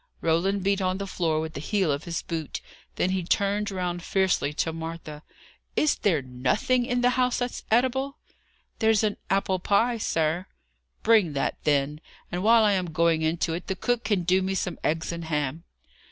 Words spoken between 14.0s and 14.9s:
can do me some